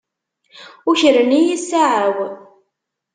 [0.89, 2.17] Ukren-iyi ssaɛa-w.